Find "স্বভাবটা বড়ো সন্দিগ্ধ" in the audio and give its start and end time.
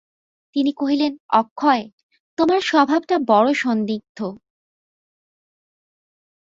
2.61-4.19